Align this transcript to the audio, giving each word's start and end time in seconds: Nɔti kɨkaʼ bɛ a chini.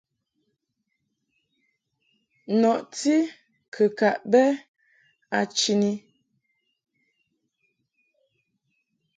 Nɔti 2.59 3.15
kɨkaʼ 3.73 4.15
bɛ 4.31 4.41
a 5.37 5.39
chini. 5.57 5.91